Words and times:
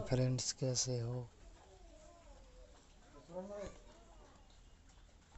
Hi 0.00 0.06
friends 0.08 0.52
कैसे 0.52 0.98
हो? 1.00 1.26